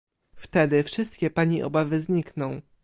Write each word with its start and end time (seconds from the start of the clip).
Wtedy 0.35 0.83
wszystkie 0.83 1.29
pani 1.29 1.63
obawy 1.63 2.01
znikną 2.01 2.61